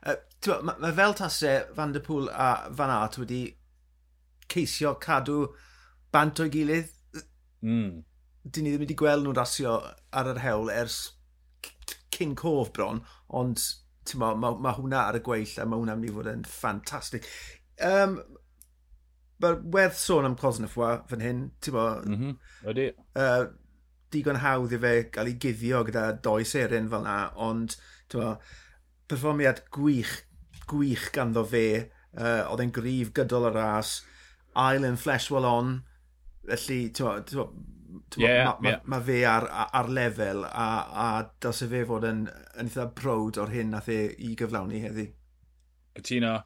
uh, 0.07 0.17
mae 0.63 0.79
ma 0.85 0.93
fel 0.95 1.17
tasau 1.19 1.75
Van 1.75 1.95
der 1.97 2.05
Pôl 2.07 2.31
a 2.31 2.69
Van 2.71 2.93
Aert 2.95 3.19
wedi 3.19 3.43
ceisio 4.53 4.95
cadw 5.03 5.49
bant 6.15 6.43
o'i 6.45 6.53
gilydd. 6.53 6.93
Mm. 7.67 8.03
Dyn 8.43 8.67
ni 8.67 8.75
ddim 8.75 8.85
wedi 8.85 8.99
gweld 8.99 9.27
nhw'n 9.27 9.39
rasio 9.39 9.75
ar 10.19 10.31
yr 10.31 10.43
hewl 10.43 10.71
ers 10.71 11.01
King 12.13 12.37
Cof 12.39 12.73
bron, 12.77 13.01
ond 13.29 13.63
mae 14.19 14.37
ma, 14.39 14.53
ma 14.55 14.75
hwnna 14.77 15.07
ar 15.09 15.19
y 15.19 15.23
gweill 15.25 15.59
a 15.59 15.67
mae 15.67 15.81
hwnna'n 15.81 16.01
mynd 16.03 16.11
i 16.11 16.15
fod 16.15 16.31
yn 16.31 16.47
ffantastig. 16.47 17.27
Um, 17.83 18.21
werth 19.43 19.99
sôn 19.99 20.29
am 20.29 20.37
Cosnefwa 20.39 20.93
fan 21.11 21.25
hyn, 21.25 21.43
ti'n 21.61 21.75
bo? 21.75 21.87
Mm 22.07 22.19
-hmm. 22.19 22.37
Ydy. 22.71 22.87
Uh, 23.19 23.47
digon 24.13 24.41
hawdd 24.43 24.75
i 24.77 24.79
fe 24.79 24.93
gael 25.15 25.33
ei 25.33 25.39
guddio 25.41 25.83
gyda 25.89 26.05
does 26.25 26.55
erin 26.55 26.91
fel 26.93 27.05
na, 27.07 27.17
ond 27.35 27.77
ti'n 28.13 28.21
bo, 28.21 28.37
perfformiad 29.09 29.65
gwych, 29.75 30.15
gwych 30.71 31.11
ganddo 31.13 31.45
fe, 31.45 31.67
uh, 32.17 32.43
oedd 32.53 32.65
e'n 32.65 32.75
grif 32.75 33.13
gydol 33.17 33.51
y 33.51 33.53
ras, 33.57 34.01
ail 34.55 34.85
yn 34.89 34.99
flesh 35.01 35.31
well 35.33 35.49
on, 35.49 35.79
felly, 36.47 36.81
ti'n 36.93 37.39
bo, 37.39 37.47
yeah, 38.17 38.45
mae 38.45 38.61
ma, 38.61 38.69
yeah. 38.71 38.85
ma 38.85 39.01
fe 39.05 39.19
ar, 39.29 39.49
ar 39.81 39.89
lefel 39.89 40.45
a, 40.49 40.69
a 41.05 41.09
dylse 41.43 41.69
fe 41.73 41.83
fod 41.89 42.07
yn, 42.09 42.27
yn 42.61 42.71
eitha 42.71 42.87
brod 42.97 43.41
o'r 43.43 43.53
hyn 43.53 43.73
nath 43.75 43.91
e 43.93 44.05
i 44.19 44.35
gyflawni 44.39 44.83
heddi. 44.85 45.09
Cytuno 45.99 46.39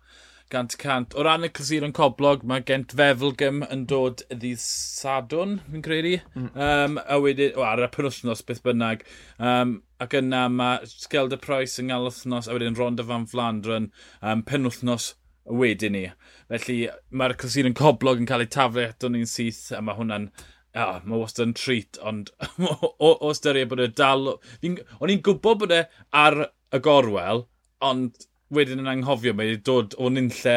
gant 0.53 0.77
cant. 0.79 1.15
O 1.17 1.25
ran 1.27 1.47
y 1.47 1.51
clasuron 1.51 1.95
coblog, 1.97 2.45
mae 2.47 2.65
gent 2.67 2.95
Fefelgym 2.97 3.63
yn 3.67 3.85
dod 3.91 4.23
y 4.31 4.39
ddydd 4.39 4.63
Sadwn, 4.63 5.59
fi'n 5.71 5.85
credu. 5.85 6.17
Mm. 6.39 6.49
Um, 6.55 6.99
a 7.03 7.19
wedyn, 7.23 7.55
o, 7.59 7.65
ar 7.67 7.83
y 7.85 7.91
penwthnos, 7.93 8.45
beth 8.47 8.63
bynnag. 8.67 9.05
Um, 9.39 9.79
ac 10.03 10.17
yna 10.21 10.47
mae 10.53 10.91
Sgelda 10.91 11.39
Price 11.43 11.83
yng 11.83 11.91
Nghalwthnos, 11.91 12.49
a 12.49 12.57
wedyn 12.57 12.79
Ronda 12.79 13.07
Van 13.07 13.27
Flandren 13.31 13.91
um, 14.23 14.45
penwthnos 14.47 15.15
wedyn 15.47 15.95
ni. 15.95 16.05
Felly 16.51 16.79
mae'r 17.11 17.37
clasuron 17.41 17.77
coblog 17.79 18.23
yn 18.23 18.29
cael 18.29 18.47
ei 18.47 18.53
taflu 18.53 18.87
eto 18.87 19.11
ni'n 19.11 19.29
syth, 19.31 19.69
a 19.75 19.83
mae 19.83 19.99
hwnna'n 19.99 20.31
oh, 20.77 21.01
mae 21.09 21.21
wastad 21.21 21.49
yn 21.49 21.57
treat, 21.57 21.99
ond 22.05 22.33
o, 22.69 23.11
o 23.11 23.33
ystyried 23.33 23.71
bod 23.71 23.83
e 23.83 23.91
dal... 23.91 24.37
O'n 24.37 25.13
i'n 25.13 25.23
gwybod 25.25 25.63
bod 25.63 25.75
e 25.75 25.83
ar 26.15 26.41
y 26.47 26.83
gorwel, 26.85 27.47
ond 27.85 28.27
wedyn 28.55 28.83
yn 28.83 28.91
anghofio, 28.91 29.35
mae 29.35 29.53
wedi 29.53 29.63
dod 29.67 29.97
o 29.99 30.11
nynlle 30.13 30.57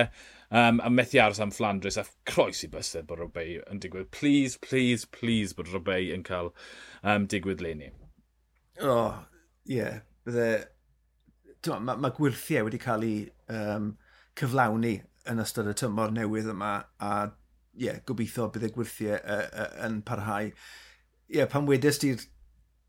um, 0.51 0.81
a 0.83 0.89
methu 0.89 1.21
aros 1.23 1.39
am 1.39 1.53
Flandres 1.53 1.97
a 1.97 2.05
croes 2.29 2.63
i 2.65 2.69
bysedd 2.71 3.07
bod 3.09 3.21
Robey 3.23 3.57
yn 3.69 3.81
digwydd. 3.83 4.11
Please, 4.15 4.57
please, 4.57 5.05
please 5.05 5.55
bod 5.57 5.71
Robey 5.73 6.11
yn 6.15 6.25
cael 6.27 6.53
um, 7.03 7.27
digwydd 7.29 7.63
leni. 7.65 7.91
O, 8.81 8.93
oh, 8.93 9.17
ie. 9.65 9.79
Yeah. 9.79 10.03
Bydde... 10.27 10.51
Mae 11.67 11.99
ma 11.99 12.07
gwirthiau 12.15 12.69
wedi 12.69 12.79
cael 12.79 13.01
ei 13.03 13.15
um, 13.51 13.89
cyflawni 14.39 14.93
yn 15.27 15.41
ystod 15.43 15.67
y 15.67 15.73
tymor 15.75 16.13
newydd 16.15 16.47
yma 16.53 16.69
a 17.03 17.09
yeah, 17.79 17.97
gobeithio 18.07 18.47
bydd 18.53 18.69
y 18.69 18.71
gwirthiau 18.77 19.17
uh, 19.19 19.41
uh, 19.49 19.73
yn 19.87 19.99
parhau. 20.07 20.47
Ie, 20.47 21.41
yeah, 21.41 21.49
pan 21.51 21.67
wedys 21.67 21.99
ti'r 21.99 22.23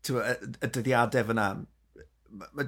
y 0.07 0.69
dyddiadau 0.71 1.27
fyna, 1.27 1.49
mae 2.31 2.53
ma, 2.55 2.67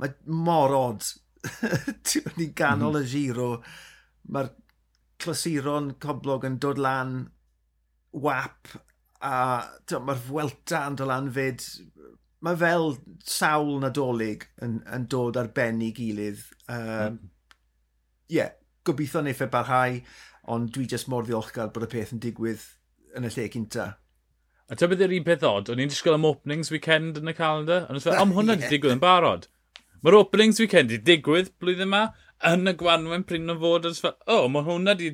ma 0.00 0.08
mor 0.48 0.74
od 0.78 1.10
ni 2.38 2.48
ganol 2.56 2.96
mm. 2.96 3.00
y 3.00 3.02
mhm. 3.02 3.10
giro, 3.12 3.48
mae'r 4.32 4.50
clasuron 5.22 5.92
coblog 6.02 6.46
yn 6.48 6.58
dod 6.62 6.80
lan 6.82 7.20
wap 8.12 8.72
a 9.22 9.34
mae'r 10.02 10.24
fwelta 10.26 10.86
yn 10.90 10.98
dod 10.98 11.10
lan 11.10 11.30
fyd. 11.34 11.64
Mae 12.42 12.58
fel 12.58 12.96
sawl 13.28 13.76
nadolig 13.82 14.48
yn, 14.66 14.80
yn 14.90 15.06
dod 15.10 15.38
ar 15.38 15.52
ben 15.54 15.82
i 15.84 15.92
gilydd. 15.94 16.42
Hmm. 16.66 16.74
Ie, 16.74 17.06
um, 17.06 17.16
mm. 17.16 17.32
yeah, 18.34 18.54
gobeithio 18.86 19.22
neu 19.22 19.36
e 19.38 19.50
barhau, 19.50 19.98
ond 20.50 20.72
dwi 20.74 20.88
jyst 20.90 21.10
mor 21.10 21.26
ddiolchgar 21.26 21.70
bod 21.74 21.86
y 21.86 21.90
peth 21.92 22.14
yn 22.16 22.22
digwydd 22.22 22.64
yn 23.16 23.28
y 23.28 23.30
lle 23.30 23.48
cynta. 23.52 23.92
A 24.72 24.78
ta 24.78 24.88
bydd 24.88 25.04
yr 25.04 25.14
un 25.18 25.26
peth 25.26 25.44
od, 25.46 25.70
o'n 25.70 25.82
i'n 25.82 25.90
disgwyl 25.92 26.16
am 26.16 26.26
openings 26.26 26.72
weekend 26.72 27.18
yn 27.20 27.30
y 27.30 27.34
calendar, 27.36 27.86
ond 27.92 28.06
am 28.10 28.34
hwnna 28.34 28.56
yeah. 28.56 28.70
digwydd 28.72 28.96
yn 28.96 29.02
barod. 29.02 29.46
Mae'r 30.02 30.18
openings 30.18 30.58
weekend 30.58 30.90
i 30.94 30.98
digwydd 30.98 31.52
blwyddyn 31.62 31.86
yma 31.86 32.02
yn 32.50 32.66
y 32.66 32.74
gwanwen 32.78 33.22
pryn 33.26 33.52
o 33.52 33.56
fod. 33.60 33.86
O, 33.86 34.12
oh, 34.34 34.48
mae 34.50 34.66
hwnna 34.66 34.96
di 34.98 35.12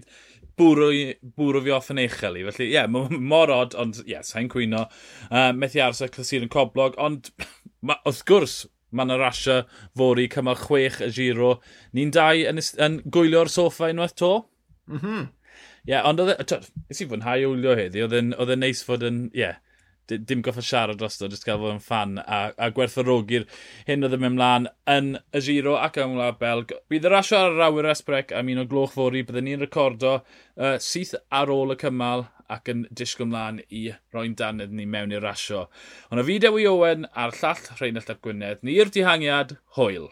bwrw, 0.59 0.88
bwrw 1.37 1.62
fi 1.66 1.75
off 1.76 1.92
yn 1.92 2.00
eichel 2.02 2.40
i. 2.40 2.47
Felly, 2.49 2.71
ie, 2.71 2.76
yeah, 2.78 2.88
mor 2.88 3.52
od, 3.52 3.76
ond 3.78 4.00
ie, 4.00 4.14
yeah, 4.14 4.25
sa'n 4.25 4.49
cwyno. 4.52 4.87
Uh, 5.28 5.50
methu 5.57 5.85
aros 5.85 6.00
y 6.04 6.11
clasur 6.14 6.47
yn 6.47 6.52
coblog, 6.52 6.97
ond 7.04 7.28
ma, 7.87 7.99
wrth 8.09 8.25
gwrs, 8.28 8.59
mae 8.88 9.04
yna 9.04 9.18
rasio 9.21 9.59
fori 9.99 10.25
cymal 10.33 10.57
chwech 10.64 11.02
y 11.04 11.11
giro. 11.14 11.59
Ni'n 11.97 12.14
dau 12.16 12.47
yn, 12.49 12.64
yn 12.87 13.02
gwylio'r 13.12 13.52
soffa 13.52 13.92
unwaith 13.92 14.16
to? 14.21 14.37
Mhm. 14.88 15.18
Mm 15.18 15.35
ie, 15.88 15.95
yeah, 15.95 16.04
ond 16.04 16.21
oedd 16.21 16.35
e... 16.35 16.57
Ys 16.92 17.00
i 17.00 17.07
fwynhau 17.09 17.47
wylio 17.49 17.73
heddi, 17.78 18.02
oedd 18.04 18.16
e'n 18.52 18.61
neis 18.61 18.83
fod 18.85 19.07
yn... 19.09 19.23
Ie, 19.33 19.40
yeah, 19.40 19.61
dim 20.17 20.43
goffa 20.45 20.65
siarad 20.65 20.99
dros 21.00 21.21
o, 21.21 21.29
jyst 21.29 21.47
gael 21.47 21.61
fod 21.61 21.75
yn 21.77 21.85
fan 21.85 22.17
a, 22.23 22.41
a 22.57 22.71
gwerthorogi'r 22.75 23.47
hyn 23.88 24.07
oedd 24.07 24.17
yn 24.17 24.25
mynd 24.25 24.38
mlaen 24.38 24.69
yn 24.95 25.12
y 25.37 25.43
giro 25.45 25.77
ac 25.81 26.00
yn 26.03 26.17
wlad 26.17 26.41
Belg. 26.41 26.75
Bydd 26.91 27.09
y 27.09 27.12
rasio 27.12 27.38
ar 27.41 27.55
yr 27.57 27.67
awyr 27.69 27.91
esbrec 27.93 28.35
am 28.37 28.50
un 28.53 28.65
o 28.65 28.67
gloch 28.71 28.97
fori, 28.97 29.25
byddwn 29.29 29.49
ni'n 29.50 29.65
recordo 29.65 30.19
uh, 30.19 30.77
syth 30.83 31.15
ar 31.29 31.53
ôl 31.53 31.77
y 31.77 31.79
cymal 31.81 32.27
ac 32.49 32.71
yn 32.73 32.87
disgwyl 33.00 33.29
mlaen 33.31 33.61
i 33.69 33.88
roi'n 34.15 34.37
danydd 34.38 34.73
ni 34.75 34.87
mewn 34.88 35.12
i'r 35.12 35.25
rasio. 35.25 35.67
Ond 36.09 36.25
y 36.25 36.29
fideo 36.31 36.57
i 36.61 36.69
Owen 36.71 37.09
a'r 37.12 37.37
llall 37.41 37.67
Rheinald 37.77 38.15
Ap 38.15 38.23
Gwynedd, 38.25 38.65
ni'r 38.65 38.93
dihangiad, 38.95 39.59
hwyl. 39.76 40.09